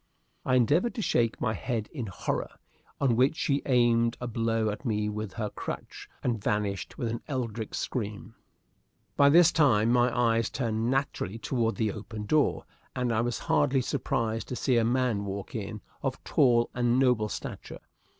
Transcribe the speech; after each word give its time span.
I 0.43 0.55
endeavored 0.55 0.95
to 0.95 1.01
shake 1.03 1.39
my 1.39 1.53
head 1.53 1.87
in 1.93 2.07
horror; 2.07 2.49
on 2.99 3.15
which 3.15 3.35
she 3.35 3.61
aimed 3.67 4.17
a 4.19 4.25
blow 4.25 4.71
at 4.71 4.83
me 4.83 5.09
with 5.09 5.33
her 5.33 5.51
crutch, 5.51 6.09
and 6.23 6.43
vanished 6.43 6.97
with 6.97 7.09
an 7.09 7.21
eldrich 7.27 7.75
scream. 7.75 8.33
By 9.15 9.29
this 9.29 9.51
time 9.51 9.91
my 9.91 10.11
eyes 10.17 10.49
turned 10.49 10.89
naturally 10.89 11.37
toward 11.37 11.75
the 11.75 11.91
open 11.91 12.25
door, 12.25 12.65
and 12.95 13.13
I 13.13 13.21
was 13.21 13.37
hardly 13.37 13.81
surprised 13.81 14.47
to 14.47 14.55
see 14.55 14.77
a 14.77 14.83
man 14.83 15.23
walk 15.25 15.53
in, 15.53 15.81
of 16.01 16.23
tall 16.23 16.71
and 16.73 16.97
noble 16.97 17.29
stature. 17.29 17.81